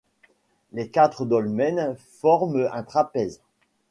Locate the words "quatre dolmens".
0.89-1.95